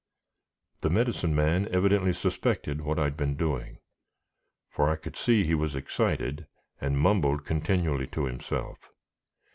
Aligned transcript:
The 0.81 0.89
Medicine 0.89 1.35
Man 1.35 1.67
evidently 1.71 2.11
suspected 2.11 2.81
what 2.81 2.97
I 2.97 3.03
had 3.03 3.15
been 3.15 3.35
doing; 3.37 3.77
for 4.67 4.89
I 4.89 4.95
could 4.95 5.15
see 5.15 5.43
he 5.43 5.53
was 5.53 5.75
excited, 5.75 6.47
and 6.79 6.97
mumbled 6.97 7.45
continually 7.45 8.07
to 8.07 8.25
himself. 8.25 8.79